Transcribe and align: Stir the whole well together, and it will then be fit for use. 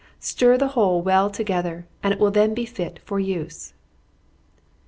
Stir 0.19 0.57
the 0.57 0.69
whole 0.69 1.03
well 1.03 1.29
together, 1.29 1.85
and 2.01 2.11
it 2.11 2.17
will 2.19 2.31
then 2.31 2.55
be 2.55 2.65
fit 2.65 2.97
for 3.05 3.19
use. 3.19 3.73